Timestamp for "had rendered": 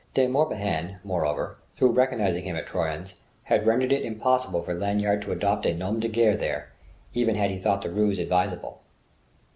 3.43-3.91